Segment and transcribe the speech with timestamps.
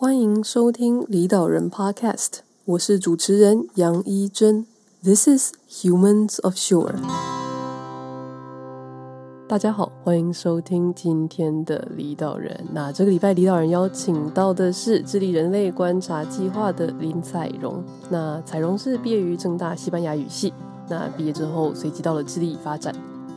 [0.00, 4.64] 欢迎收听离岛人 Podcast，我是主持人杨一真。
[5.02, 6.94] This is Humans of Shore。
[9.48, 12.64] 大家好，欢迎收听今天的离岛人。
[12.72, 17.82] 那这个礼拜离岛人邀请到的是智力人类观察计划的林采蓉。
[18.08, 20.54] 那采蓉是毕业于政大西班牙语系，
[20.88, 22.94] 那毕业之后随即到了智利发展。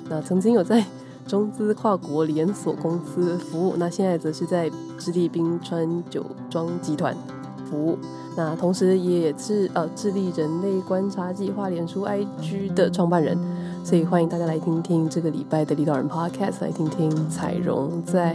[0.08, 0.86] 那曾经有在
[1.32, 4.70] 中资跨国连锁公司服务，那现在则是在
[5.00, 7.16] 智利冰川酒庄集团
[7.64, 7.98] 服务。
[8.36, 13.38] 那同时也是呃致力人类观察计划脸书 IG 的创办人，
[13.82, 18.34] 所以欢迎大家来听听这个礼拜的领导人 Podcast，来听听彩荣在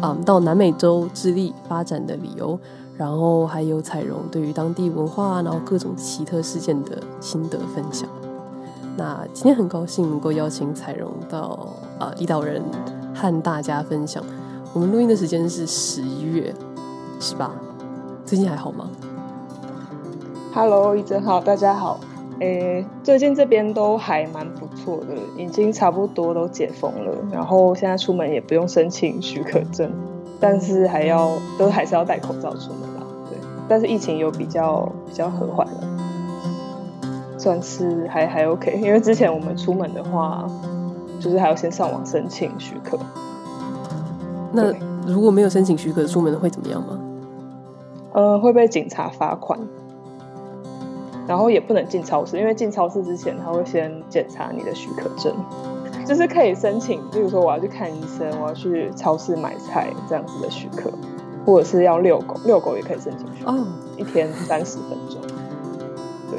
[0.00, 2.56] 啊、嗯、到南美洲智利发展的理由，
[2.96, 8.08] 然后还有彩荣对于当地文化，然后各种奇特事件的心得分享。
[8.98, 11.68] 那今天很高兴能够邀请彩蓉到
[11.98, 12.62] 啊李导人
[13.14, 14.22] 和大家分享。
[14.72, 16.54] 我们录音的时间是十一月
[17.20, 17.50] 十八，
[18.24, 18.88] 最近还好吗
[20.54, 22.00] ？Hello，一真好，大家好。
[22.40, 29.90] 诶，最近这边都还蛮不错的，已经差不多都解封了，然后现在出门也不用申请许可证，
[30.40, 33.06] 但是还要都还是要戴口罩出门啦。
[33.28, 35.80] 对，但是疫情有比较比较和缓了。
[37.38, 40.46] 算是还还 OK，因为之前我们出门的话，
[41.20, 42.98] 就是还要先上网申请许可。
[44.52, 44.72] 那
[45.06, 46.98] 如果没有申请许可出门会怎么样吗？
[48.12, 49.60] 呃，会被警察罚款，
[51.26, 55.34] 然后也不能进超市，因为进超市之前他会先检查你的许可证，
[56.06, 60.90] 就是可以申请，比如说我要去看医生，我要去超市买菜这样子的许可，
[61.44, 63.66] 或者是要遛狗，遛狗也可以申请许可，哦，
[63.98, 65.20] 一天三十分钟。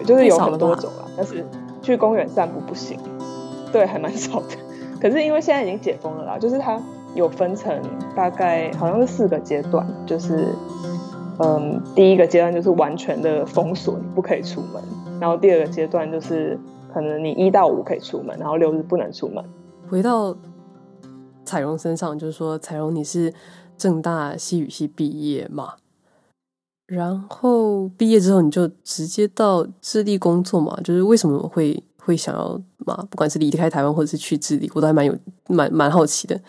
[0.03, 1.45] 对，就是有很多种啦，但是
[1.81, 3.00] 去公园散步不行。
[3.72, 4.56] 对，还蛮少的。
[5.00, 6.81] 可是因为现在已经解封了啦，就是它
[7.14, 7.81] 有分成
[8.16, 10.48] 大概好像是四个阶段，就是
[11.40, 14.81] 嗯，第一个阶段就是完全的封锁，你不可以出门。
[15.20, 16.58] 然后第二个阶段就是
[16.94, 19.44] 可能你一到五可以出门，然后六日不能出门。
[19.90, 20.36] 回到
[21.44, 23.34] 彩荣身上，就是说彩荣你是
[23.78, 25.74] 正大西语系毕业嘛？
[26.88, 30.80] 然后毕业之后，你就直接到智利工作嘛？
[30.84, 33.06] 就是为什么会会想要嘛？
[33.12, 35.14] 不管是离开台湾，或者是去智利，我都还蛮有
[35.50, 36.40] 蛮蛮好奇的。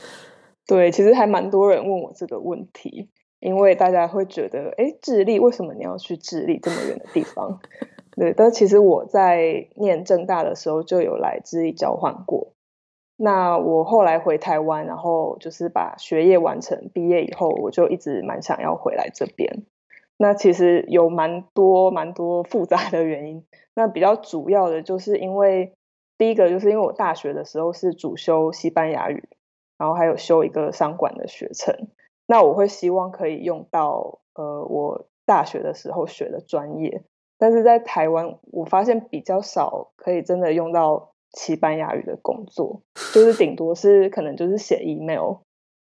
[0.65, 3.09] 对，其实还蛮多人问我这个问题，
[3.41, 7.59] 因为大家会觉得，哎，智利为什么你要去智利这么远的地方？
[8.15, 12.53] 对，但其实我在念正大的时候就有来智利交换过。
[13.16, 19.65] 那我后来回台湾，然后就是把学业完成，毕业以后，我就一直蛮想要回来这边。
[20.18, 23.46] 那其实有蛮多蛮多复杂的原因。
[23.74, 25.72] 那比较主要的就是因为
[26.18, 29.22] 第一个就是因为我大学的时候是主修西班牙语，
[29.78, 31.88] 然后还有修一个商管的学程。
[32.26, 37.04] 那我会希望可以用到呃我大学的时候学的专业，
[37.38, 42.82] 但是在台湾我发现比较少可以真的用到西班牙语的工作，
[43.14, 45.36] 就是顶多是可能就是写 email，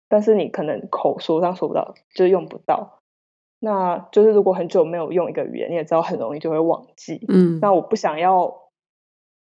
[0.10, 2.97] 但是你可能口说上说不到，就用不到。
[3.60, 7.26] 那就是如果很久没有用一个语言，你也知道很容易就会忘记。
[7.28, 8.70] 嗯，那我不想要，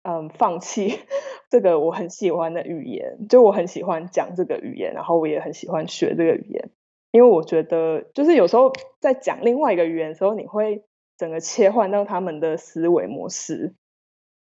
[0.04, 1.00] 嗯，放弃
[1.50, 6.72] 这个我很喜欢的语言，就我很喜欢讲这个语言，然后我也很喜欢学这个语言，
[7.12, 10.84] 因为我觉得就是有时候在讲另外一个语言的时候，你会
[11.18, 13.76] 整个切换到他们的思维模式，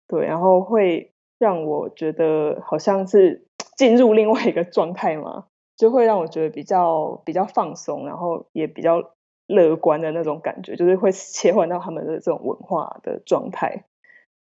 [0.08, 9.12] 对，然后会让我觉得好像是 进入另外一个状态嘛，就会让我觉得比较比较放松，然后也比较。
[9.50, 13.84] 乐观的那种感觉，就是会切换到他们的这种文化的状态，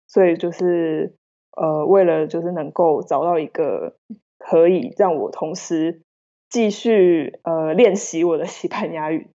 [0.07, 1.15] 所以就是
[1.57, 3.95] 呃，为了就是能够找到一个
[4.37, 6.03] 可以让我同时
[6.49, 9.31] 继续呃练习我的西班牙语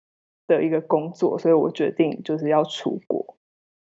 [0.48, 3.38] 的一个工作，所以我决定就是要出国。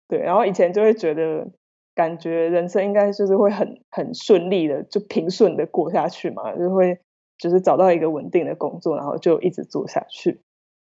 [0.08, 1.48] 对，然后以前就会觉得，
[1.94, 7.00] 感觉人生应该就是会很很顺利的，就平顺的过下去嘛，就会
[7.38, 10.40] 就是找到一个稳定的工作，然后就一直做下去。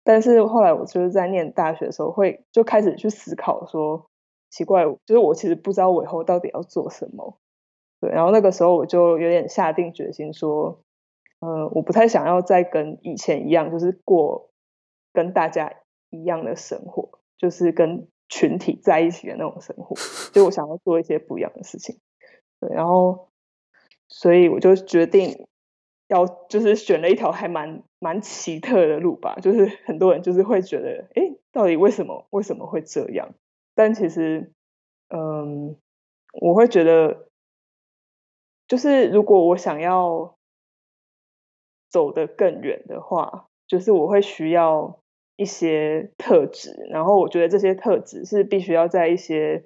[0.07, 4.09] 但是后来我就是在念大学的时候，会就开始去思考说，
[4.49, 7.37] 奇怪，就是我其实不知道我以后到底要做什么。
[7.99, 10.79] 对，然后那个时候我就有点下定决心说，
[11.41, 14.49] 呃，我不太想要再跟以前一样，就是过
[15.11, 15.73] 跟大家
[16.09, 19.93] 一样的生活，就是跟群体在一起的那种生活。
[20.31, 21.99] 就我想要做一些不一样的事情。
[22.61, 23.27] 对，然后
[24.07, 25.45] 所以我就决定。
[26.07, 33.29] 要就是选了一条还蛮蛮奇特的路吧，就是很多人就是会觉得，诶，到底为什么为什么会这样？
[33.75, 34.51] 但其实，
[35.09, 35.75] 嗯，
[36.41, 37.27] 我会觉得，
[38.67, 40.37] 就是如果我想要
[41.91, 44.99] 走得更远的话，就是我会需要
[45.35, 49.65] 一些特质，然后我觉得这些特质是必须要在一些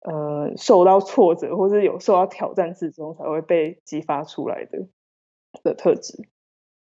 [0.00, 4.88] 呃受到挫折或是有受到挑战之中才会被激发出来的。
[5.68, 6.28] 的特质。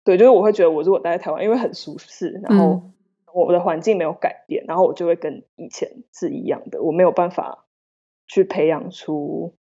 [0.04, 2.92] 对，就是我会觉得我如果待在台湾，因为很舒适，然后
[3.33, 7.66] 我的环境没有改变，然后我就会跟以前是一样的，我没有办法
[8.27, 9.56] 去培养出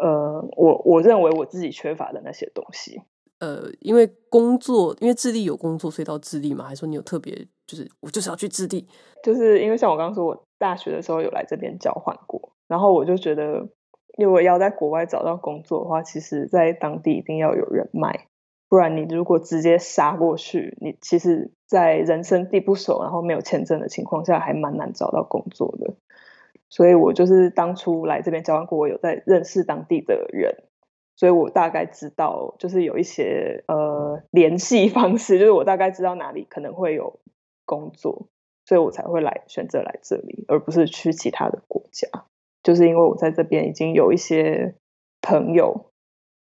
[0.00, 3.02] 呃我我认为我自己缺乏的那些东西。
[3.38, 6.64] 呃，因为工作，因为智利有工作，所以到智利嘛？
[6.64, 7.34] 还是说你有特别，
[7.66, 8.86] 就是我就是要去智利？
[9.24, 13.68] 就是因为像我刚刚说，我大学的时候有来这边交换过，然后我就觉得，
[14.16, 18.28] 如果要在国外找到工作的话，其实在当地一定要有人脉，
[18.72, 25.92] 不然你如果直接杀过去，你其实，在人生地不熟，然后没有签证的情况下，还蛮难找到工作的。
[26.70, 30.56] 所以我就是当初来这边交换过，我有在认识当地的人。
[31.16, 37.20] 所以我大概知道，就是有一些呃联系方式，就是我大概知道哪里可能会有
[37.66, 38.28] 工作，
[38.64, 42.08] 所以我才会来选择来这里，而不是去其他的国家。
[42.62, 44.76] 就是因为我在这边已经有一些
[45.20, 45.90] 朋友，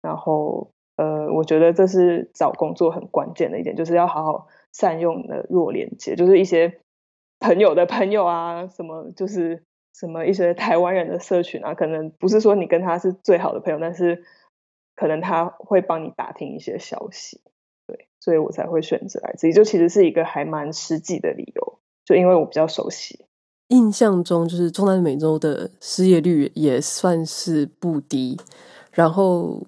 [0.04, 0.70] 然后
[1.02, 6.80] 呃，我觉得这是找工作很关键的一点，就是要好好善用你的弱连接，就是一些
[7.40, 9.64] 朋友的朋友啊，什么就是
[9.94, 14.24] 什么一些台湾人的社群啊，可能不是说你跟他是最好的朋友，但是。
[14.94, 17.42] 可能他会帮你打听一些消息，
[17.88, 19.54] 对，所以我才会选择来这里。
[19.54, 23.26] 就其实是一个还蛮实际的理由，就因为我比较熟悉。
[23.70, 28.40] 印象中，就是中南美洲的失业率也算是不低。
[28.92, 29.66] 然后，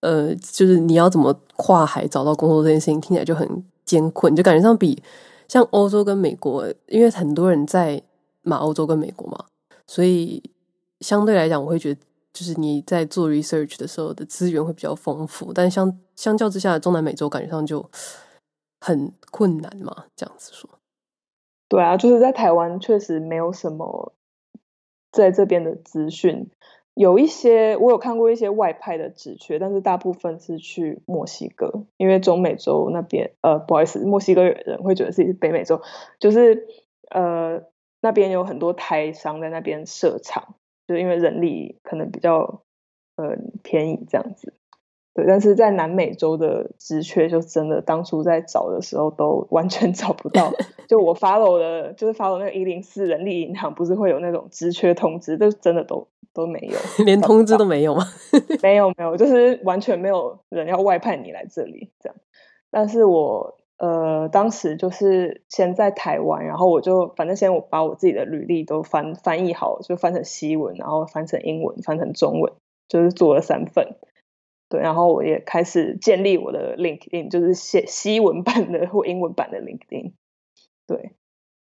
[0.00, 5.02] 呃，就是你要怎么跨海找到工作这件事情，听起来就很艰困，就感觉上比
[5.48, 8.02] 像欧洲跟美国，因为很多人在
[8.42, 9.44] 马欧洲跟美国嘛，
[9.86, 10.42] 所以
[11.00, 12.00] 相对来讲，我会觉得。
[12.32, 17.84] 就是你在做 research 的时候的资源会比较丰富，但相相较之下，中南美洲感觉上就
[18.80, 20.70] 很困难嘛，这样子说。
[21.68, 24.12] 对啊，就是在台湾确实没有什么
[25.10, 26.48] 在这边的资讯，
[26.94, 35.80] 有一些我有看过一些外派的职缺，但是大部分是去墨西哥，因为中美洲那边呃不好意思，墨西哥人会觉得自己是北美洲，
[36.18, 36.66] 就是
[37.10, 37.62] 呃
[38.00, 40.54] 那边有很多台商在那边设厂。
[40.88, 42.62] 就因为人力可能比较
[43.14, 44.54] 呃便宜这样子，
[45.14, 50.52] 对，但是在南美洲的职缺就真的当初在找的时候都完全 找不到。
[50.88, 58.04] 就我 follow 的，就是 follow 那个一零四人力银行，不是会有那种职缺通知，就真的都都没有， 连通知都没有吗？
[58.62, 62.16] 没有没有，就是完全没有人要外派你来这里这样。
[62.70, 63.56] 但是我。
[63.82, 72.52] 呃，当时就是先在台湾，然后我就反正先我把我自己的履历都翻翻译好，就翻成西文，然后翻成英文，翻成中文，
[72.88, 73.96] 就是做了三份。
[74.68, 80.12] 对，然后我也开始建立我的 LinkedIn，就是写西文版的或英文版的 LinkedIn。
[80.86, 81.12] 对，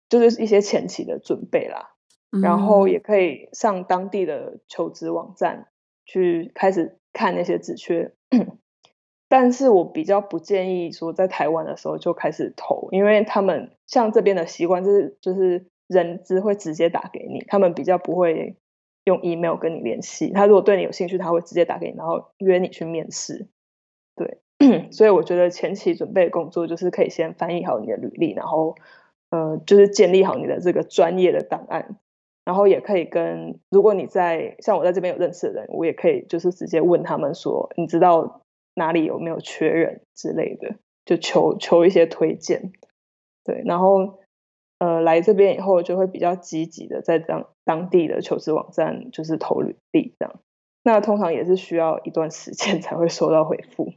[0.07, 1.92] 就是一些前期的准备啦，
[2.41, 5.68] 然后也可以上当地的求职网站
[6.06, 8.13] 去开始看那些职缺。
[9.30, 18.57] 但是我比较不建议说在台湾的时候就开始投，因为他们像这边的习惯就是就是人资会直接打给你，他们比较不会
[19.06, 20.29] 用 email 跟你联系。
[20.31, 23.47] 他如果对你有兴趣，他会直接打给你，然后约你去面试。
[24.15, 24.38] 对，
[24.91, 28.75] 所以我觉得前期准备工作就是可以先翻译好你的履历，然后
[29.31, 31.97] 呃就是建立好你的这个专业的档案，
[32.45, 38.41] 然后也可以跟如果你在像我在这边有认识的人，我也可以就是直接问他们说，你知道。
[38.75, 42.71] 哪里有没有缺人之类的，就求求一些推荐，
[43.43, 44.17] 对，然后
[44.79, 50.39] 呃来这边以后就会比较积极的在当当地的求职网站就是投履历这样，
[50.81, 53.93] 那通常也是需要一段时间 才会收到回复，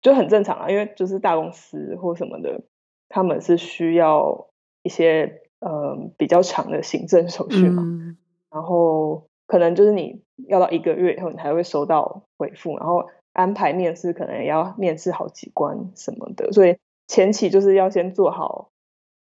[0.00, 2.62] 就很正常啊，因为就是大公司或什么的，
[3.10, 4.48] 他们是需要
[4.82, 8.16] 一些呃比较长的行政手续嘛，嗯、
[8.50, 13.08] 然后可能就是你要到一个月以后你才会收到回复，然后。
[13.34, 18.72] 安排面试可能也要面试好几关什么的，所以前期就是要先做好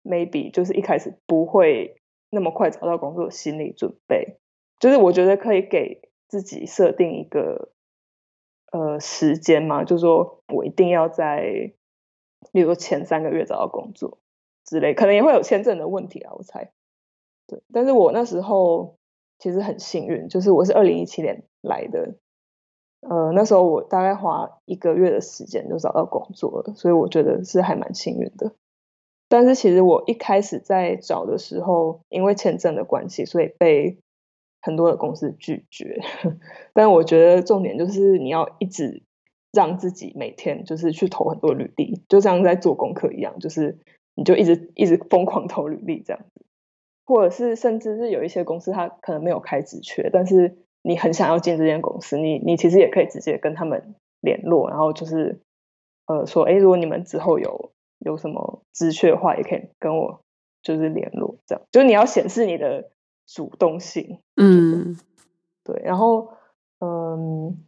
[0.03, 1.95] ，maybe 就是一开始不会
[2.29, 4.35] 那么快找到工作的心理准备。
[4.79, 7.69] 就是我觉得可以给自己设定一个
[8.73, 11.71] 呃时间嘛，就是说我一定要在，
[12.51, 14.17] 例如说前三个月找到工作
[14.65, 16.71] 之类，可能也会有签证的问题啊，我猜。
[17.47, 18.95] 对，但是我那时候
[19.39, 22.15] 其实很幸运，就是我是二零一七年来的。
[23.01, 28.53] 呃，那时候我大概花一个月的时间就找到工作了，所以我觉得是还蛮幸运的。
[29.27, 33.97] 但是其实我一开始在找的时候，因为签证的关系，所以被
[34.61, 35.99] 很多的公司拒绝。
[36.73, 39.01] 但我觉得重点就是你要一直
[39.51, 43.79] 让自己每天就是去投很多履历，就像在做功课一样，就是
[44.15, 46.45] 你就一直一直疯狂投履历这样子，
[47.05, 55.39] 或者是甚至是有一些公司它可能没有开职缺，但是你很想要进这间公司，你你其实也可以直接跟他们联络，然后就是
[56.07, 60.21] 呃说，哎，如果你们之后有有什么职缺的话，也可以跟我
[60.61, 62.91] 就是联络，这样就是你要显示你的
[63.27, 64.97] 主动性，嗯，
[65.63, 66.33] 对，然后
[66.79, 67.65] 嗯，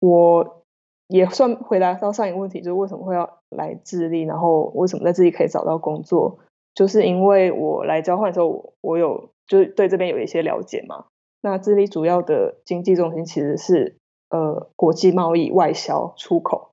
[0.00, 0.63] 我
[1.08, 6.38] 也算回答到上一个问题，就是为什么会要来智利，然后为什么在智利可以找到工作，
[6.74, 11.06] 就是因为我来交换的时候，我，我有就是对这边有一些了解嘛。
[11.42, 13.96] 那智利主要的经济中心其实是
[14.30, 16.70] 呃国际贸易、外销、出口。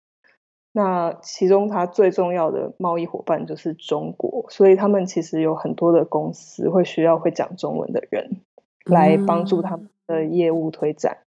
[0.73, 8.37] 那其中它最重要的贸易伙伴就是中国，所以他们其实有很多的公司会需要会讲中文的人
[8.85, 11.17] 来帮助他们的业务推展。
[11.19, 11.30] 嗯。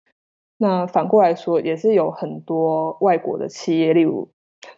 [0.62, 4.28] 那反过来说，也是有很多外国的企业，例如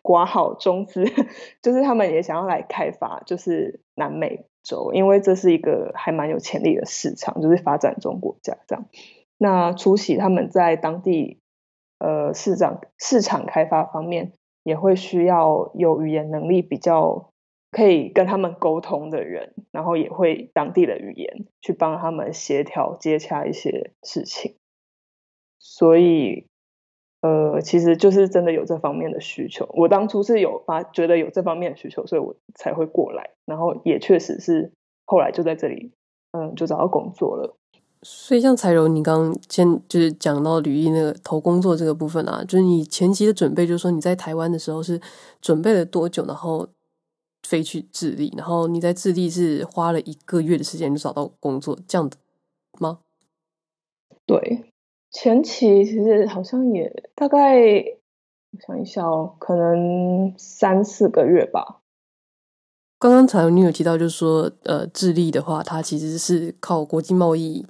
[0.01, 1.05] 括号中资，
[1.61, 8.87] 就是他们也想要来开发，就是南美洲，因为这是一个还蛮有潜力的市场，就是发展中国家这样。
[9.37, 11.41] 那初期他们在当地
[11.99, 14.33] 呃市场市场开发方面。
[14.67, 17.29] 也会需要有语言能力比较
[17.71, 24.57] 可以跟他们沟通的人，然后也会当地的语言去帮他们协调接洽一些事情。
[25.67, 26.47] 所以，
[27.23, 29.67] 呃，其实就是真的有这方面的需求。
[29.73, 33.31] 我当初是有发觉得有这方面的需求，所以我才会过来。
[33.47, 34.71] 然后也确实是
[35.07, 35.91] 后来就在这里，
[36.33, 37.57] 嗯，就找到工作了。
[38.03, 45.01] 所以，像彩柔，你刚刚先就是讲到履历那个投工作这个部分啊，就是你前期的准备，就是说你在台湾的时候是
[45.41, 46.69] 准备了多久，然后
[47.49, 52.19] 飞去智利，然后你在智利是花了一个月的时间就找到工作，这样的
[52.79, 52.99] 吗？
[54.27, 54.65] 对，
[55.15, 57.57] 前期其实好像也大概，
[58.51, 61.81] 我想一下哦，可能三四个月吧。
[62.99, 67.65] 刚刚才你有提到，就是说，呃，智利的话，它其实是靠国际贸易。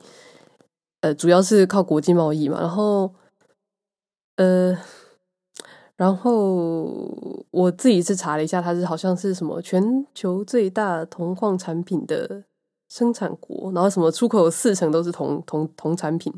[1.02, 3.12] 呃，主要是靠国际贸易嘛，然后，
[4.36, 4.78] 呃，
[5.96, 6.84] 然后
[7.50, 12.44] 我自己是查了一下，它是好像是什么全球最大铜矿产品的
[12.88, 16.32] 生产国，然后什么出口四成都是铜铜铜产品，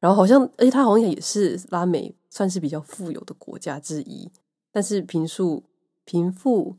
[0.00, 4.30] 然后好像，而且它好像也是拉美算是比较富有的国家之一，
[4.72, 5.64] 但是贫富
[6.04, 6.76] 贫富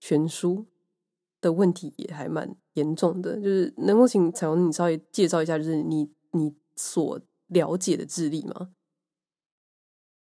[0.00, 0.66] 悬殊
[1.40, 6.10] 的问题也还蛮严重的，就是能够请彩虹你稍微介绍一下，就是你。
[6.32, 8.68] 你所了解的智利吗？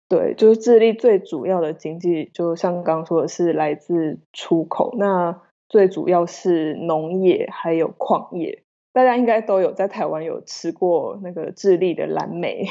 [0.08, 4.94] 对，就是智利最主要的经济，就像刚刚说的是来自出口。
[5.00, 8.65] 那最主要是农业还有矿业。
[8.96, 12.66] 大家应该都有在台湾有吃过那个智利的蓝莓、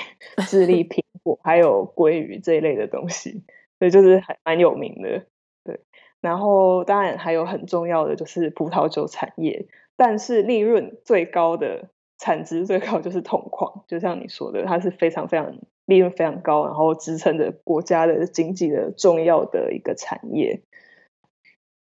[0.49, 3.45] 智利苹果，还有鲑鱼这一类的东西，
[3.79, 5.27] 所以就是还蛮有名的。
[5.65, 5.81] 对，
[6.23, 9.67] 然后当然还有很重要的就是葡萄酒产业，
[9.97, 11.91] 但是利润最高的。
[12.17, 20.63] 产值最高就是铜矿，就像你说的，它是非常非常利润非常高，然后支撑着国家的经济的重要的一个产业。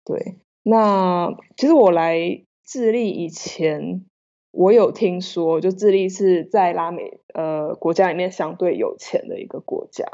[0.05, 4.05] 对，那其实我来智利以前，
[4.51, 10.05] 我有听说，就智利是在拉美呃国家里面相对有钱的一个国家，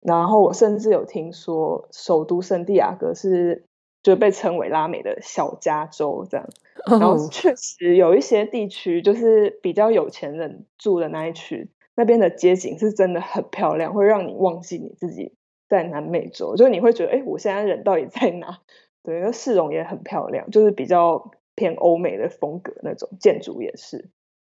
[0.00, 3.64] 然后我甚至有听说，首都圣地亚哥是
[4.02, 6.46] 就被称为拉美的小加州这样。
[6.86, 15.34] 然后确实有一些地区，就是比较有钱人住的那一区，那边的街景是真的很漂亮，会让你忘记你自己
[15.68, 18.60] 在南美洲，就是你会觉得，哎，我现在人到底在哪？
[19.02, 24.10] 对，那市容也很漂亮，就是比较偏欧美的风格那种建筑也是。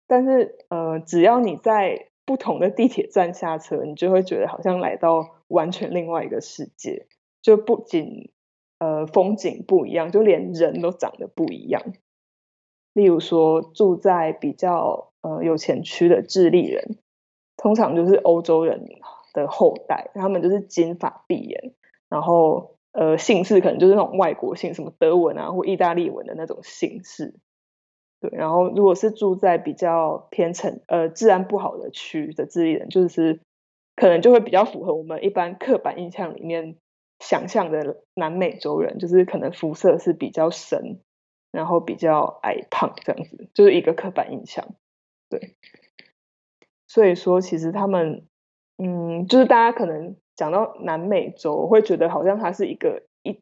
[0.06, 7.06] 但是，呃，只要你在不同的地铁站下车，你就会觉得好像来到完全另外一个世界，
[7.42, 8.30] 就不仅
[8.78, 11.82] 呃风景不一样，就连人都长得不一样。
[12.92, 16.98] 例如说，住在比较呃有钱区的智利人，
[17.56, 18.86] 通常就是欧洲人
[19.32, 21.74] 的后代，他们就是金发碧眼，
[22.10, 27.34] 然后呃姓氏可能就是那种外国姓，什么德文啊或意大利文的那种姓氏。
[28.20, 33.40] 对，然后如果是住在比较偏城呃治安不好的区的智利人，就是
[33.96, 36.76] 可能就会比较符合我们一般刻板印象里面
[37.18, 41.00] 想象的南美洲人，就是可能肤色是比较深。
[41.52, 44.74] 然后比较矮胖这样子，就是一个刻板印象，
[45.28, 45.54] 对。
[46.86, 48.26] 所以说，其实他们，
[48.78, 53.38] 嗯，就是大家可能讲到南美洲，我会觉得好像它是一个一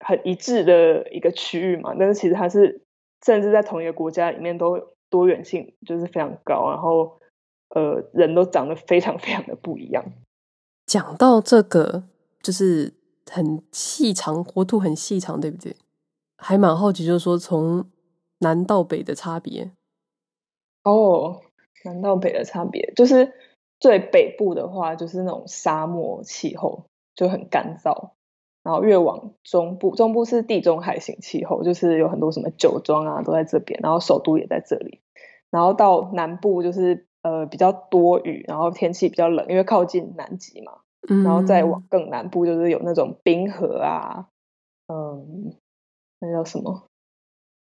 [0.00, 2.82] 很一致的一个区域嘛，但是其实它是
[3.24, 7.20] 甚至在同一个国家里面都多元性就是非常高，然后
[7.76, 10.04] 呃，人都长得非常非常的不一样。
[10.84, 12.02] 讲到这个，
[12.42, 12.92] 就是
[13.30, 15.76] 很细长，国土很细长，对不对？
[16.38, 17.88] 还蛮好奇，就是说从
[18.40, 19.70] 南到北的差别。
[20.82, 21.40] 哦，
[21.84, 23.32] 南到北的差别，就是
[23.82, 26.84] 最北部的话，就是那种沙漠气候，
[27.16, 28.10] 就很干燥。
[28.62, 35.00] 然后越往中部，中部是地中海型气候，就是有很多什么酒庄啊都在这边，然后首都也在这里。
[35.50, 40.78] 然后到南部就是呃比较多雨，然后天气比较冷，因为靠近南极嘛。
[41.08, 41.24] 嗯。
[41.24, 44.28] 然后再往更南部就是有那种冰河啊，
[44.86, 45.56] 嗯，
[46.20, 46.84] 那叫什么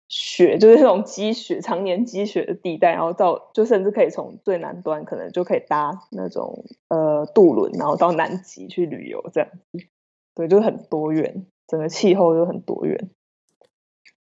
[0.08, 2.92] 雪，就是那种积雪，常年积雪的地带。
[2.92, 9.86] 然后到就甚至可以从最南端可能就可以搭那种呃渡轮，然后到南极去旅游这样子。
[10.34, 13.10] 对，就是很多元，整个气候就很多元。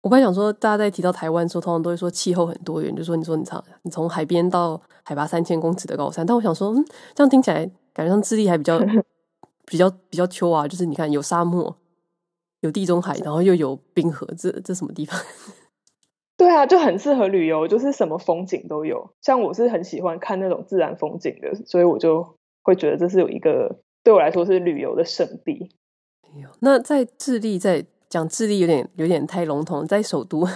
[0.02, 6.82] 我本来想说，大家在提到台湾的时候，通常都会说气候很多元，就说你说你从你从海边到海拔三千公尺的高山，但我想说，嗯，
[7.14, 8.78] 这样听起来感觉上智利还比较
[9.66, 11.76] 比较比较秋啊，就是你看有沙漠，
[12.60, 15.20] 有地中海，然后又有冰河，这这什么地方？
[16.40, 19.10] 对啊，就很适合旅游，就是什么风景都有。
[19.20, 22.26] 像我是很喜欢看那种自然风景的，所以我就
[22.62, 25.70] 会觉得这是有一个对我来说是旅游的圣地。
[26.60, 30.46] 那在智利，在讲智利有点有点太笼统，在首都，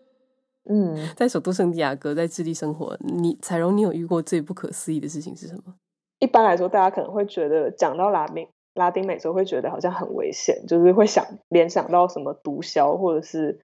[0.68, 5.74] 嗯，在首都圣地亚哥，在智利生活，你彩荣，你有遇过最不可思议的事情是什么？
[6.18, 13.60] 一般来说，大家可能会觉得讲到拉美拉丁美洲，会觉得好像很危险，就是会想联想到什么毒枭，或者是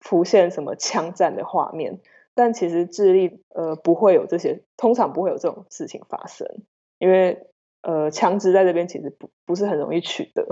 [0.00, 2.00] 浮现什么枪战的画面。
[2.34, 6.46] 但其实智利呃不会有这些，通常不会有这种事情发生，
[6.98, 7.46] 因为。
[7.82, 10.46] 呃，枪支在这边其实不不是很容易取得，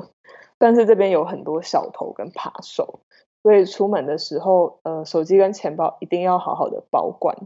[0.56, 3.00] 但是这边有很多小偷跟扒手，
[3.42, 7.36] 所以出门的时候，呃，手机跟钱包一定要好好的保管。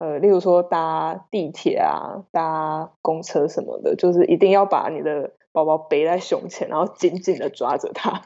[0.00, 8.22] 呃，例如说搭地铁啊、搭公车什么的，就是一定要把你的包包背在胸前，然后紧紧的抓着它。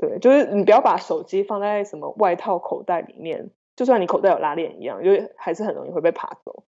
[0.00, 6.64] 对，就是你不要把手机放在什么外套口袋里面，就算你口袋有拉链一样，因为还是很容易会被爬走。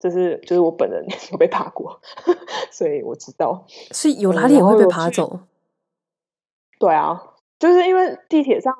[0.00, 2.00] 就是就是我本人 有被爬过，
[2.72, 5.38] 所以我知道，所以有拉链也会被爬走。
[6.80, 7.22] 对啊，
[7.60, 8.74] 就是因为地铁上，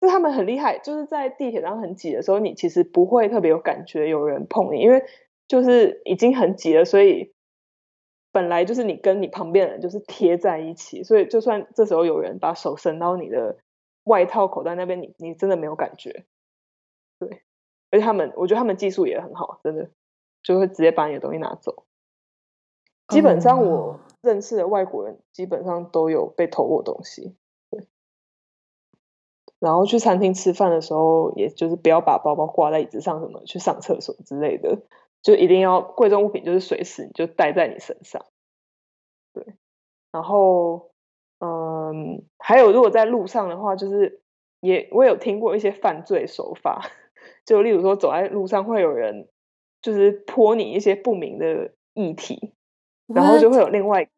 [0.00, 5.04] 就他们很厉害，就是在地铁上很挤的时候，你其实不会特别有感觉有人碰你，因为
[5.46, 7.32] 就是已经很挤了，所以
[8.34, 13.58] 本来就是你跟你旁边的人就是贴在一起，所以就算这时候有人把手伸到你的
[14.02, 16.24] 外套口袋那边，你你真的没有感觉。
[17.20, 17.42] 对，
[17.92, 19.90] 而且他们，我觉得他们技术也很好，真的。
[20.42, 21.86] 就会直接把你的东西拿走。
[23.08, 27.34] 基本上我认识的外国人基本上都有被偷过东西。
[27.70, 27.86] 对。
[29.58, 34.82] 然后去餐厅吃饭的时候，也就是不要把包包挂在椅子上，什么去上厕所之类的，
[35.24, 38.24] 就一定要贵重物品就是随时你就带在你身上。
[39.32, 39.44] 对。
[40.12, 40.92] 然后，
[41.40, 44.20] 嗯，还有如果在路上的话，就是
[44.60, 46.82] 也我有听过一些犯罪手法，
[47.44, 49.28] 就例如说走在路上会有人。
[49.82, 52.54] 就是泼你一些不明的液体，
[53.06, 54.08] 然后就会有另外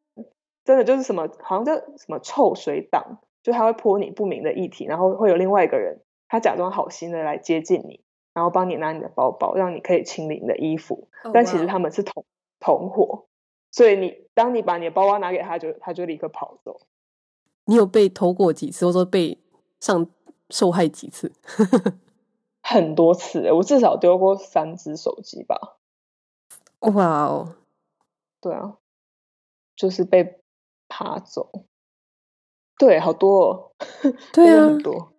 [0.65, 8.05] 真的就是什么，好像叫什么臭水党，就他会泼你不明的液体，然后会有另外一个人，他假装好心的来接近你，
[8.37, 12.23] 然后帮你拿你的包包，让你可以清理你的衣服，但其实他们是同
[12.61, 13.25] 同伙，
[13.73, 16.83] 所以你当你把你的包包拿给他，就他就立刻跑走。
[17.65, 19.39] 你有被偷过几次，或者说被
[19.81, 20.07] 上
[20.51, 21.33] 受害几次？
[22.63, 25.79] 很多次，我至少丢过三只手机吧。
[26.81, 27.55] 哇哦，
[28.43, 28.77] 对啊，
[29.75, 30.43] 就是被
[30.89, 31.51] 扒走。
[32.77, 33.73] 对，好多哦，
[34.35, 35.15] 对啊，很多。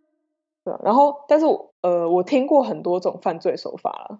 [0.84, 1.46] 然后，但是
[1.82, 4.20] 呃，我听过很多种犯罪手法了，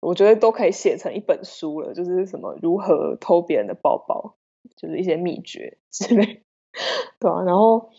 [0.00, 4.34] 我觉得都可以写成一本书了，就是什么如何偷别人的包包，
[4.76, 6.42] 就是一些秘诀 之类。
[7.18, 7.90] 对啊，然后。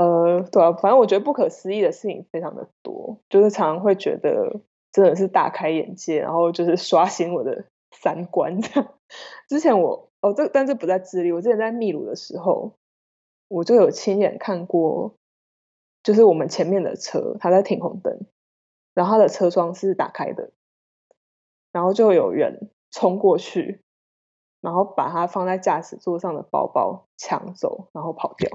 [0.00, 4.60] 呃，对啊，反正我觉得不可思议的事情非常的多，就是常常会觉得
[4.92, 8.94] 真的是大开眼界，然后就是刷新我的三观这样。
[9.48, 12.74] 之前我哦，这但这不在智利，我之前在秘鲁的时候，
[13.48, 15.16] 我就有亲眼看过，
[16.08, 18.18] 就是我们前面的车，他在停红灯，
[18.94, 20.52] 然后他的车窗是打开的，
[21.70, 23.82] 然后就有人冲过去，
[24.62, 28.48] 然后把他放在驾驶座上的包包抢走，然后跑掉。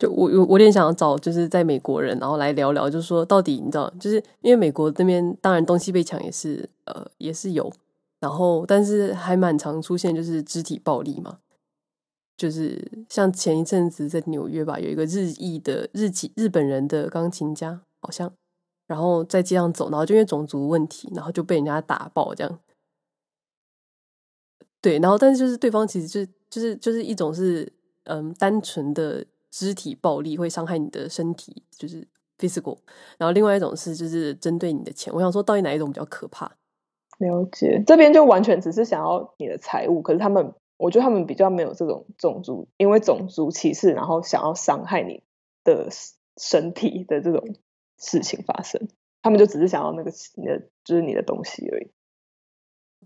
[0.00, 7.72] 就我我我有点想要找就是在美国人，然后来聊聊，就是说到底你知道，就是因为美国那边当然东西被抢也是呃也是有，
[8.18, 11.38] 然后但是还蛮常出现就是肢体暴力嘛，
[12.40, 18.32] 就是像前一阵子在纽约吧，有一个日裔的日籍日本人的钢琴家好像，
[18.86, 22.58] 然后在街上走，然后就因为种族问题，然后就被人家打爆这样，
[24.80, 27.70] 对，然后但是就是对方其实就是就是就是一种是
[28.04, 29.26] 嗯单纯的。
[29.52, 32.06] 肢体暴力会伤害你的身体，就是
[32.38, 32.78] physical，
[33.18, 35.12] 然后另外一种是就是针对你的钱。
[35.12, 36.46] 我想说，到底哪一种比较可怕？
[37.18, 45.22] 了解，这边就完全只是想要你的财物，可是他们，我觉得他们比较没有这种种族，因为种族歧视，然后想要伤害你
[45.62, 45.88] 的
[46.38, 47.54] 身体的这种
[47.98, 48.88] 事情发生。
[49.20, 51.90] 他们就只是想要那个你的，就是你的东西而已。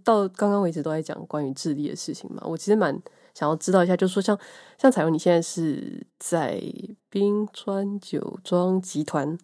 [0.04, 2.96] 到刚刚为止都在讲关于智利的事情嘛，我其实蛮
[3.34, 4.38] 想要知道一下，就是说像
[4.78, 6.62] 像采蓉，你现在是在
[7.10, 9.36] 冰川酒庄集团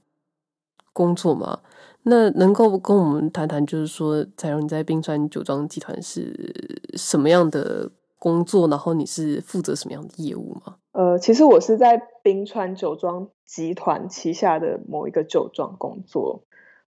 [0.93, 1.63] 工作吗？
[2.05, 7.91] 那能够跟我们谈谈，就是说采蓉你在冰川酒庄集团是什么样的
[8.21, 10.77] 工作，然后你是负责什么样的业务吗？
[10.93, 16.45] 呃，其实我是在冰川酒庄集团旗下的某一个酒庄工作。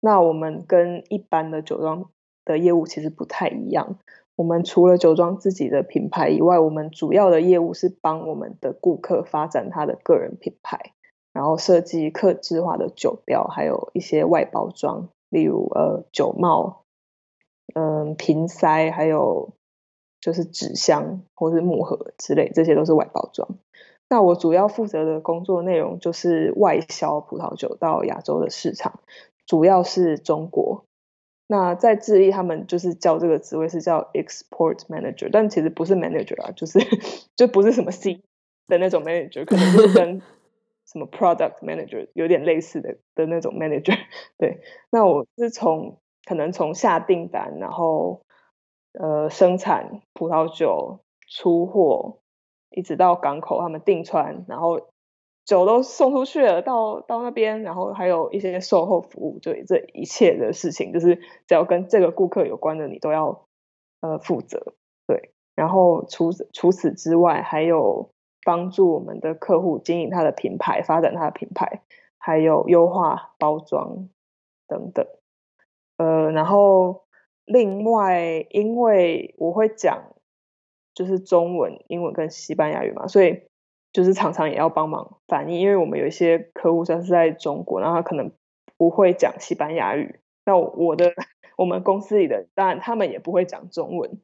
[0.00, 2.10] 那我们跟一般的酒庄
[2.44, 3.98] 的业务其实不太一样。
[4.34, 10.92] 我们除了酒庄自己的品牌以外，我们主要的业务是帮我们的顾客发展他的个人品牌，
[11.32, 16.84] 然后设计客制化的酒标，还有一些外包装，例如呃酒帽、
[17.74, 19.52] 嗯、瓶塞，还有
[20.22, 23.46] 就是纸箱或是木盒之类，这些都是外包装。
[24.08, 29.00] 那我主要负责的工作内容就是外销葡萄酒到亚洲的市场。
[29.44, 30.84] 主要是中国，
[31.48, 36.78] 那在智利他们就是叫这个职位是叫 export manager，但其实不是 manager 啊，就是
[37.36, 38.22] 就不是什么 C
[38.68, 40.22] 的那种 manager，可能就是跟
[40.86, 43.98] 什么 product manager 有点类似的的那种 manager。
[44.38, 48.22] 对，那我是从可能从下订单，然后
[48.92, 52.18] 呃生产葡萄酒、出货，
[52.70, 54.88] 一直到港口他们订船，然后。
[55.44, 61.16] 酒都送出去了，到到那边，然后还有一些售后服务，就这一切的事情，就是
[61.48, 63.46] 只要跟这个顾客有关的，你都要
[64.00, 64.74] 呃负责。
[65.08, 68.10] 对，然后除除此之外，还有
[68.44, 71.82] 帮助我们的客户经营他的品牌，发展他的品牌，
[72.18, 74.08] 还有优化包装
[74.68, 75.04] 等等。
[75.96, 77.01] 呃，然后
[77.44, 80.14] 另外，因为我会讲
[80.94, 83.42] 就是中文、英文跟西班牙语嘛，所以。
[83.94, 88.32] 就是常常也要帮忙翻译，因为我们有一些客户像是在中国，然后他可能
[88.78, 90.18] 不会讲西班牙语。
[90.46, 91.12] 那我的
[91.58, 94.18] 我们公司里的当然他们也不会讲中文，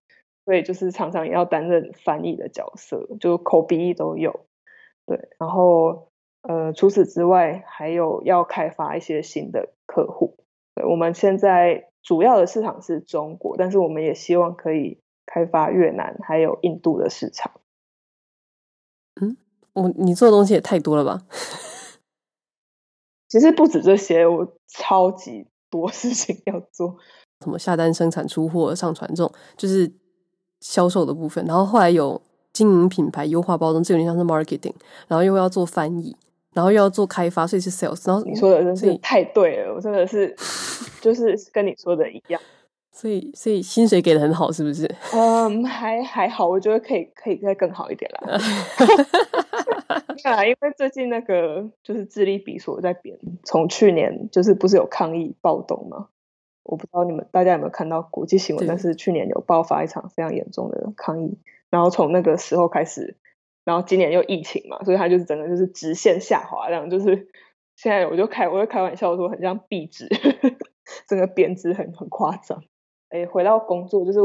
[0.46, 4.46] 所以就是常常也要担任翻译的角色，就口鼻译都有。
[5.04, 6.08] 对，然后
[6.40, 10.38] 呃除此之外还有要开发一些新的客户。
[10.78, 17.52] 对，我们现在主要的市场是中国，但是我们也希望可以开发越南还有印度的市场。
[19.20, 19.36] 嗯。
[19.74, 21.22] 我你做的东西也太多了吧？
[23.28, 26.96] 其实不止这些，我超级多事情要做。
[27.44, 29.92] 什么下单、生产、出货、上传这种，就是
[30.60, 31.44] 销售的部分。
[31.44, 32.20] 然后后来有
[32.52, 34.74] 经营品牌、优化包装，这有点像是 marketing。
[35.06, 36.16] 然后又要做翻译，
[36.54, 38.06] 然后又要做开发，所以是 sales。
[38.06, 40.34] 然后你说的真是太对了，我真的是
[41.00, 42.40] 就是跟你说的一样。
[42.90, 44.92] 所以，所以薪水给的很好，是不是？
[45.14, 48.38] 嗯，还还好，我觉得可以，可以再更好一点啦。
[50.20, 56.08] 对啊，因为最近那个就是智利比索在贬，从去年就是不是有抗议暴动吗？
[56.64, 61.38] 我不知道你们大家有没有看到国际新闻，但是去年有爆发一场非常严重的抗议，
[61.70, 63.16] 然后从那个时候开始，
[63.68, 67.28] 然后今年又疫情嘛，所以它就是整个就是直线下滑，这样就是
[67.76, 70.08] 现在我就开我就开玩笑说，很像币值，
[71.06, 72.64] 整个贬值很很夸张。
[73.10, 74.20] 哎，回到工作就是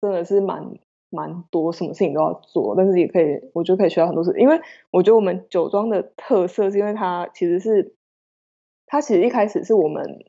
[0.00, 0.74] 真的是蛮
[1.10, 4.32] 蛮多，什么事情都要做，但是也可以，我觉得可以学到很多事。
[4.38, 4.60] 因为
[4.92, 7.96] 我觉得我们酒庄的特色是因为它其实是，
[8.86, 10.24] 它其实一开始是我们，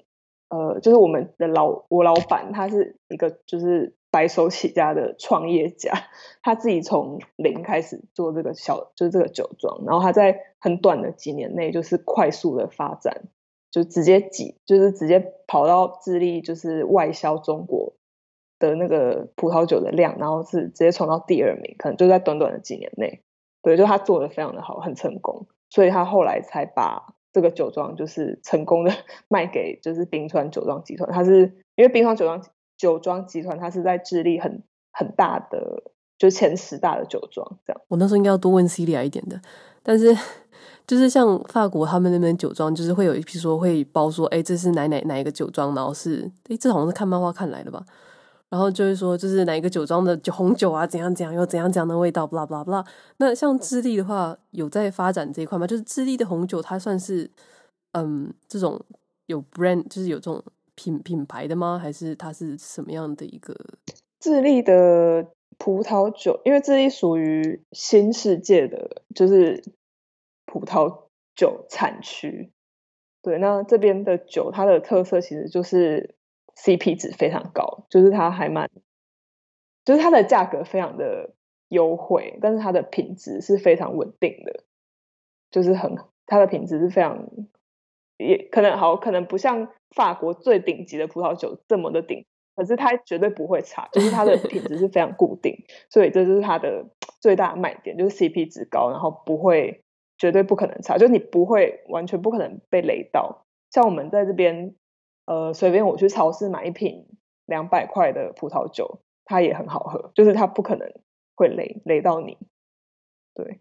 [0.54, 5.92] 呃，就是我们的老我老板他是一个就是白手起家的创业家，
[6.44, 13.24] 他自己从零开始做这个小就是这个酒庄，然后他在很短的几年内就是快速的发展。
[13.72, 17.94] 就直接挤，就是直接跑到智利，就是外销中国
[18.60, 23.24] 的那个葡萄酒的量，然后是直接冲到第二名，可能就在短短的几年内，
[23.64, 28.94] 对，就他做的非常的好，很成功，所以他后来才把这个酒庄就是成功的
[29.28, 31.42] 卖给就是冰川酒庄集团，它是
[31.76, 32.42] 因为冰川酒庄
[32.78, 35.84] 酒庄集团，它是在智利很很大的，
[36.18, 37.82] 就是前十大的酒庄这样。
[37.90, 39.42] 我那时候应该要多问 Celia 一点的，
[39.84, 40.16] 但是。
[40.86, 47.86] 就是像法国他们那边酒庄，就是会有，一批说会包说，哎，这是哪哪哪一个酒庄，然后是，哎，这好像是看漫画看来的吧，
[48.54, 52.86] 然后就是说，就是哪一个酒庄的酒红酒啊，怎样怎样，有怎样怎样的味道，blah blah blah。
[53.18, 55.66] 那像智利的话，有在发展这一块吗？
[55.66, 57.32] 就是智利的红酒，它算是，
[57.94, 58.80] 嗯，这种
[59.26, 60.44] 有 brand，就是有这种
[60.76, 61.80] 品品牌的吗？
[61.82, 63.56] 还是它是什么样的一个？
[64.20, 65.26] 智利的
[65.58, 69.64] 葡萄酒，因为智利属于新世界的，就是。
[70.46, 72.52] 葡萄酒产区，
[73.24, 76.14] 对，那这边的酒它的特色其实就是
[76.56, 78.70] CP 值非常高，就是它还蛮，
[79.86, 81.34] 就是它的价格非常的
[81.70, 84.64] 优惠，但是它的品质是非常稳定的，
[85.52, 87.28] 就是很它的品质是非常，
[88.18, 96.86] 也可能好，可能不像法国最顶级的葡萄酒这么的顶，可是它绝对不会差，就是它的品质是非常固定，所以这就是它的
[97.20, 99.82] 最大卖点，就是 CP 值高，然后不会。
[100.16, 103.46] 绝对不可能差，就你不会完全不可能被雷到。
[103.72, 104.74] 像我们在这边，
[105.26, 107.08] 呃，随便我去超市买一瓶
[107.46, 110.92] 两百块的葡萄酒，它也很好喝，就是它不可能
[111.36, 112.38] 会雷雷到你。
[113.34, 113.60] 对，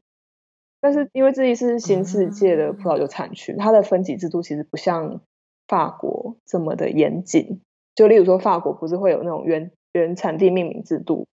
[0.81, 5.21] 但是因为智利是新世界的葡萄酒产区，它的分级制度其实不像
[5.69, 7.63] 法国这么的严谨。
[7.95, 11.27] 就例如说，法国不是会有那种原原产地命名制度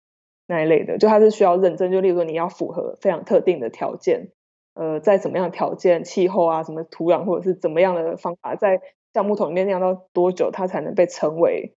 [0.45, 1.91] 那一类的，就它是需要认证。
[1.91, 4.29] 就例如说，你要符合非常特定的条件。
[4.73, 8.81] 呃，在怎么样条件、气候啊，什么土壤，或者是怎么样的方法，在
[9.13, 11.75] 橡木桶里面酿到多久，它才能被称为，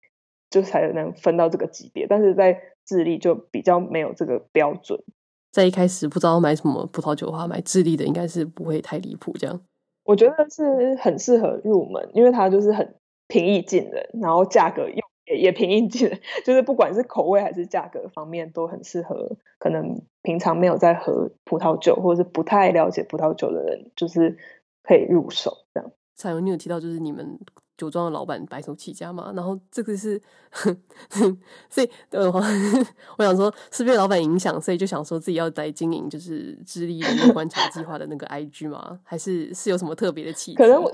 [0.50, 2.06] 就才能分到这个级别？
[2.06, 5.02] 但是在智利就比较没有这个标准。
[5.50, 9.32] 在一开始不知道买什么葡萄酒的话，买智利的应该是不会太离谱。
[9.38, 9.60] 这样，
[10.04, 12.96] 我觉得是很适合入门，因为它就是很
[13.28, 15.02] 平易近人，然后价格又。
[15.24, 24.36] 也也平易近人， 就是不管是口味还是价格方面，都很适合可能平常没有在喝葡萄酒，或者是不太了解葡萄酒的人，就是
[24.82, 25.92] 可以入手这样。
[26.22, 27.38] 彩蓉，你有提到就是你们。
[27.78, 30.20] 酒庄的老板白手起家嘛，然后这个是，
[31.68, 32.30] 所以呃，
[33.18, 39.00] 我想说是被老板影响，所以就想说自己要来经营，就是智利人类观察计划的那个 IG 吗？
[39.02, 40.54] 还是是有什么特别的契机？
[40.54, 40.92] 可能我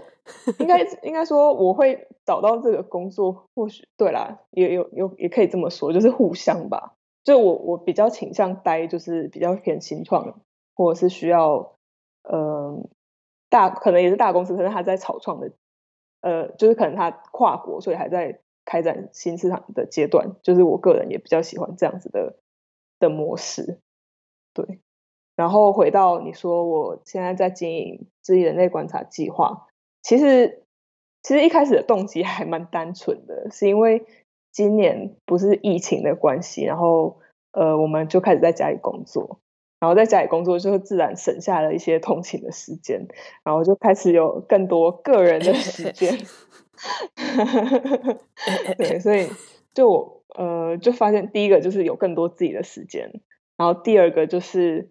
[0.60, 6.94] 应该应该说我会找到这个工作，或许对啦，也有有也可以这么说，就是互相吧。
[7.22, 10.40] 就我我比较倾向待，就是比较偏新创，
[10.74, 11.74] 或者是需要
[12.22, 12.88] 嗯、呃、
[13.48, 15.52] 大可能也是大公司，可是他在草创的。
[16.20, 20.34] 呃，就是可能他跨国，所以还在开展新市场的阶段。
[20.42, 22.34] 就是我个人也比较喜欢这样子的
[22.98, 23.78] 的模式，
[24.52, 24.80] 对。
[25.37, 29.68] 然后回到你说，我现在在经营智利人类观察计划，
[30.02, 30.64] 其实
[31.22, 34.04] 其实一开始的动机还蛮单纯的，是因为
[34.50, 37.20] 今年不是疫情的关系，然后
[37.52, 39.38] 呃，我们就开始在家里工作。
[39.80, 43.06] 然后在家里工作，就会自然省下了一些通勤的时间，
[43.44, 46.18] 然后就开始有更多个人的时间。
[48.76, 49.28] 对，所以
[49.74, 53.20] 就我呃，就发现第一个就是有更多自己的时间，
[53.56, 54.90] 然后第二个就是，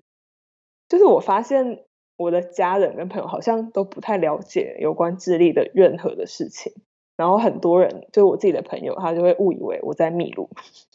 [0.89, 1.86] 就是我发现
[2.17, 6.73] 我的家人跟朋友好像都不太了解有关智利的任何的事情，
[7.15, 10.50] 然后很多人就我自己的朋友，他就会误以为我在秘鲁，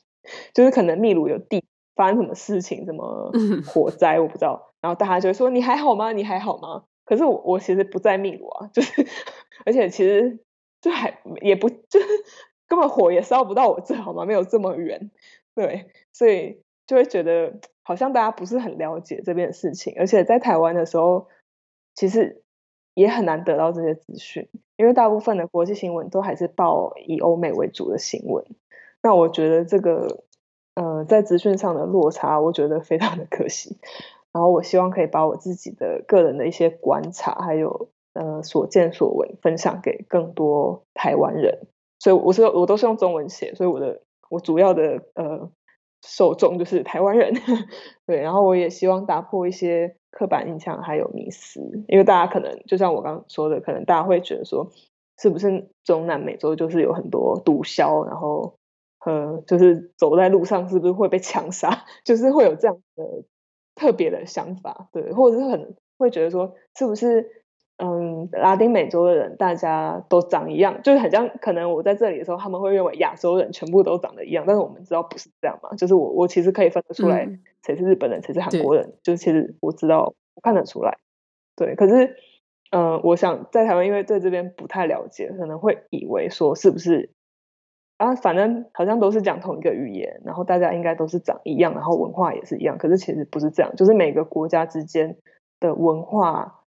[0.52, 1.62] 就是可能秘鲁有地。
[1.94, 2.84] 发生什么事情？
[2.84, 3.30] 什么
[3.66, 4.18] 火灾？
[4.18, 4.72] 我不知道。
[4.80, 6.12] 然后大家就会说：“你还好吗？
[6.12, 9.06] 你还好吗？”可是我我其实不在秘鲁啊，就是
[9.66, 10.38] 而且其实
[10.80, 12.06] 就还也不就是
[12.66, 14.24] 根本火也烧不到我这好吗？
[14.24, 15.10] 没有这么远，
[15.54, 19.94] 对，所以就会觉得好像大家不是很了解这边的事情。
[19.98, 21.28] 而且在台湾的时候，
[21.94, 22.42] 其实
[22.94, 28.44] 也很难得到这些资讯，因为大部分的国际新闻都还是报以欧美为主的新闻。
[29.02, 30.24] 那我觉得这个。
[30.74, 33.76] 呃，在资讯上的落差，我觉得非常的可惜。
[34.32, 41.66] 然后我希望可以把我自己的个人的一些观察，还有呃所见所闻，分享给更多台湾人。
[41.98, 45.50] 所以我是我都是用中文写，所以我的我主要的呃
[46.00, 47.34] 受众就是台湾人。
[48.06, 54.70] 对，然后我也希望打破一些刻板印象还有迷思，因为大家可能就像我刚刚说的，可能大家会觉得说，
[55.20, 58.54] 是不是中南美洲就是有很多毒枭，然后。
[59.04, 61.84] 呃，就是走在路上是不是会被枪杀？
[62.04, 63.04] 就是会有这样的
[63.74, 67.44] 特别的想法，对，或者是很会觉得说，是不是
[67.78, 71.28] 嗯，拉丁美洲的人大家都长一样，就是很像。
[71.40, 75.74] 可能我在这里的时候，他们会认为亚洲人全部都长得一样，但是我们知道不是这样嘛。
[75.74, 77.28] 就是我我其实可以分得出来，
[77.66, 80.98] 谁是日本人，谁是韩国人，就是其实我知道，我看得出来。
[81.56, 82.14] 对，可是
[82.70, 87.10] 嗯，我想在台湾，因为对这边不太了解，可能会以为说是不是。
[88.02, 92.76] 啊，反正好像都是讲同一个语言，然后大家应该都是长一样，然后文化也是一样。
[92.76, 95.16] 可是其实不是这样，就是每个国家之间
[95.60, 96.64] 的文化、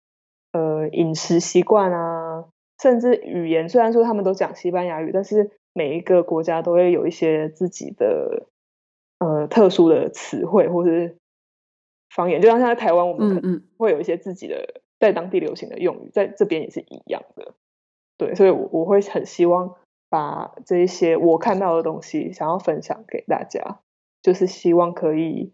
[0.54, 2.46] 呃饮食习惯啊，
[2.82, 8.46] 甚至语言，虽然说他们都讲西班牙语，但是每一个国家都会有一些自己的
[9.20, 11.18] 呃特殊的词汇或是
[12.10, 12.42] 方言。
[12.42, 17.52] 就像现在台湾，我们可能会有一些自己的在当地流行的用语，在这边也是一样的。
[18.18, 19.76] 对，所以我我会很希望。
[20.16, 23.82] 把这一些我看到的东西想要分享给大家，
[24.22, 25.52] 就是希望可以，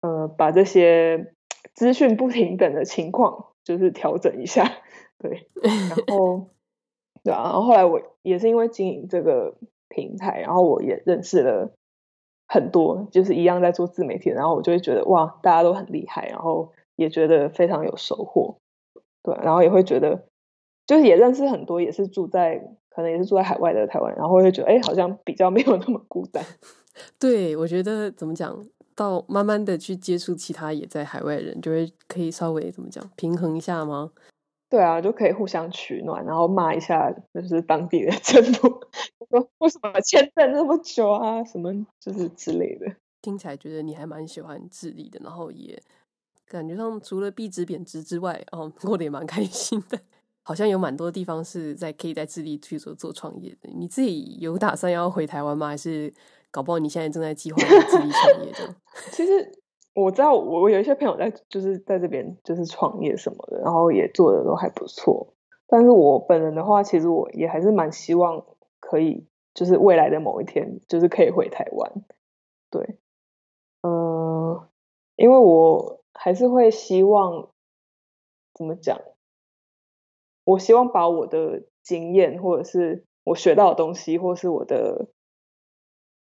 [0.00, 1.34] 呃，把这些
[1.74, 4.64] 资讯不平等的情况就是调整一下，
[5.20, 6.48] 对， 然后
[7.22, 9.58] 对啊，然后后来我也是因为经营这个
[9.90, 11.74] 平台，然后我也认识了
[12.48, 18.56] 很多就是一样在做自媒体，然后我就会觉得哇，大家都很厉害，然后也觉得非常有收获。
[19.22, 20.24] 对，然后也会觉得，
[20.86, 26.44] 就是也认识很多也是住在可能也是住在海外的台湾，然后会觉得哎，好像比较没有那么孤单。
[27.20, 28.66] 对，我觉得怎么讲？
[28.96, 34.10] 到慢慢的去接触其他也在海外人，就会可以稍微怎么讲平衡一下吗？
[34.70, 38.66] 对啊，就可以互相取暖，然后骂一下就是当地的政府，
[39.30, 42.90] 说为什么签证那么久啊，什么就是之类的。
[43.20, 45.78] 听起来觉得你还蛮喜欢智利的，然后也
[46.48, 50.00] 感觉上除了币值贬值之外，哦， 过得也蛮开心的。
[50.46, 53.68] 好像有蛮多地方是在可以在智利去做做创业的。
[53.76, 55.66] 你自己有打算要回台湾吗？
[55.66, 56.14] 还是？
[56.52, 58.74] 搞不好你现在正在计划自己创业的。
[59.12, 59.52] 其实
[59.92, 65.34] 我知道，我我有一些朋友在，就是在这边就是创业什么的，然后也做的都还不错。
[65.66, 68.46] 但是我本人的话，其实我也还是蛮希望
[68.80, 71.92] 可以，就是未来的某一天，就是可以回台湾。
[72.70, 73.00] 对，
[73.82, 74.66] 嗯、
[75.16, 77.50] 因为我还是会希望，
[78.54, 78.98] 怎么讲？
[80.46, 85.08] 我希望把我的经验，或者是我学到的东西，或是我的。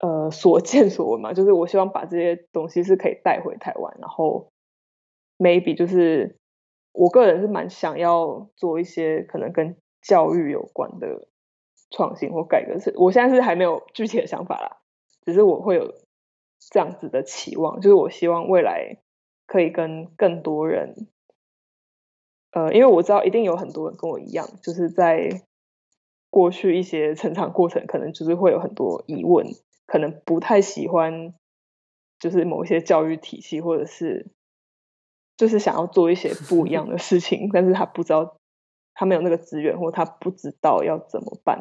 [0.00, 4.50] 呃，所见所闻嘛，就是我希望把这些东西是可以带回台湾，然后
[5.38, 6.37] maybe 就是
[6.92, 11.29] 我个人是蛮想要做一些可能跟教育有关的
[11.90, 14.79] 创新或改革，是我现在是还没有具体的想法啦，
[15.24, 15.94] 只是我会有
[16.59, 18.98] 这样子的期望，就是我希望未来
[19.46, 21.07] 可以跟更多人，
[22.54, 25.42] 呃，因为我知道一定有很多人跟我一样，就是在
[26.30, 29.44] 过去一些成长过程，可能就是会有很多疑问。
[29.86, 31.34] 可能不太喜欢，
[32.18, 34.30] 就是某一些教育体系，或者是
[35.36, 38.36] 就是想要做一些不一样的事情，但是他不知道，
[38.94, 41.60] 他没有那个资源，或他不知道要怎么办。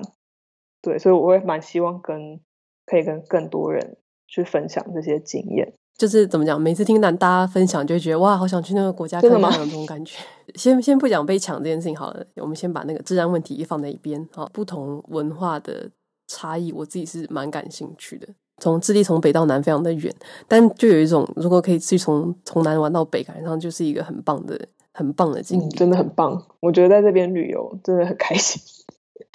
[0.81, 2.39] 对，所以我会蛮希望跟
[2.85, 5.73] 可以跟更多人去分享这些经验。
[5.97, 10.17] 就是怎么讲，每次听到大家分享，就会觉得哇，好想去那个国家看看，有这种感觉。
[10.55, 14.27] 先先不讲被抢这件事情好了，我们先把那个治安问题放在一边。
[14.33, 15.89] 好，不同文化的。
[16.25, 18.27] 差异，我自己是蛮感兴趣的。
[18.57, 20.11] 从智利从北到南非常的远，
[20.47, 24.59] 但就有一种如果可以去从从南玩到北，感觉上就是一个很棒的、
[24.93, 25.65] 很棒的经历。
[25.65, 26.41] 嗯，真的很棒。
[26.61, 28.59] 我觉得在这边旅游真的很开心，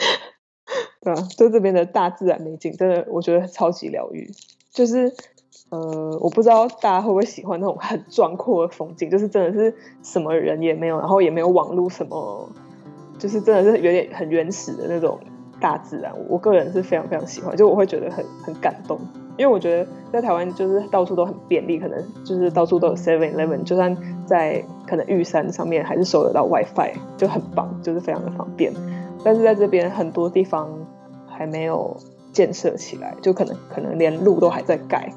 [1.02, 4.28] 对啊，就这边的大自然美景，真的我觉得超级疗愈。
[4.72, 5.14] 就是
[5.70, 12.48] 呃，我不知道大家会不会喜欢那种很壮阔的风景，就是真的是什么人也没有，然后也没有网络什么，
[13.18, 15.18] 就是真的是有点很原始的那种。
[15.60, 18.96] 大自然，我个人是非常非常喜欢，就我会觉得很很感动，
[19.36, 28.72] 因为我觉得在台湾就是到处都很便利，可能就是到处都有 Seven Eleven，就算在可能玉山上面还是收得到 WiFi，就很棒，就是非常的方便。
[29.24, 30.70] 但是在这边很多地方
[31.26, 31.96] 还没有
[32.32, 35.12] 建设起来，就可能可能连路都还在盖，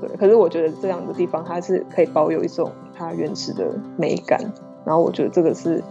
[0.00, 0.16] 对。
[0.16, 4.40] 可是我觉得这样的地方它是可以保有一种它原始的美感，
[4.84, 5.82] 然后我觉得这个是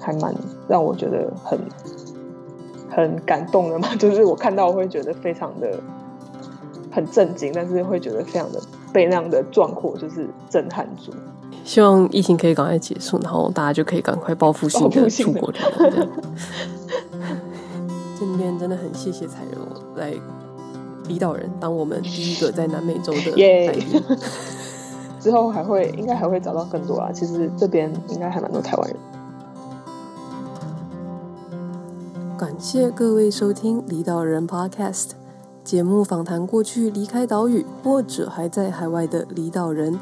[0.00, 0.34] 还蛮
[0.68, 1.58] 让我觉得很。
[2.88, 5.78] 很感动的嘛， 就是我看到我会觉得非常的
[6.90, 11.12] 很震惊，但是会觉得非常的被那样的壮阔就是震撼住。
[11.62, 16.08] 希望疫情可以赶快结束，然后大家就可以赶快报复性的出国这样。
[18.18, 19.58] 今天真的很谢谢彩柔
[19.96, 20.14] 来
[21.08, 23.72] 离岛人当我们第一个在南美洲的耶。
[23.72, 24.18] Yeah.
[25.20, 28.96] 之后还会应该还会找到更多啊，其实这边应该还蛮多台湾人。
[32.38, 35.08] 感谢各位收听《离岛人 Podcast》
[35.64, 39.98] 节目，访谈过去离开岛屿或者还在海外的离岛人，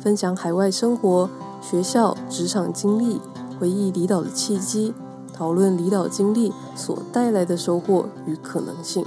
[0.00, 1.28] 分享海外生活、
[1.60, 3.20] 学校、职场经历，
[3.58, 4.94] 回忆离岛的契机，
[5.32, 9.04] 讨论离岛经历所带来的收获与可能性。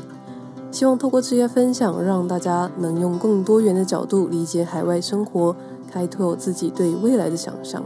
[0.72, 5.56] 希望透过这些分享，让大家能用更多元的角度理解海外生活，
[5.92, 7.84] 开拓自己对未来的想象。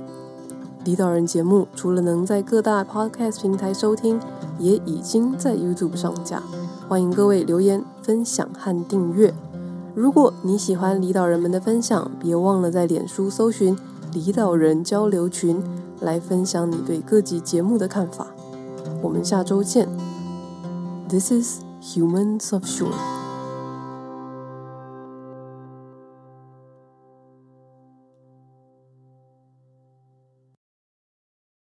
[0.83, 4.19] 离岛人节目除了能在各大 Podcast 平台收听，
[4.59, 6.43] 也已经在 YouTube 上架。
[6.87, 9.33] 欢迎各位留言、分享和订阅。
[9.95, 13.75] 如果你喜欢离岛人们的分享，别忘了在脸书搜寻
[14.13, 15.63] “离岛人交流群”
[15.99, 18.27] 来分享你对各集节目的看法。
[19.01, 19.89] 我们下周见。
[21.09, 23.14] This is Humans of Shore。